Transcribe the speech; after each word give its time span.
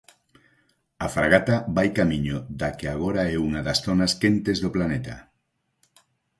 A 1.05 1.07
fragata 1.15 1.55
vai 1.75 1.87
camiño 1.99 2.37
da 2.59 2.69
que 2.77 2.85
agora 2.95 3.21
é 3.33 3.37
unha 3.47 3.61
das 3.67 3.79
zonas 3.85 4.11
quentes 4.21 4.57
do 4.63 4.69
planeta. 4.75 5.15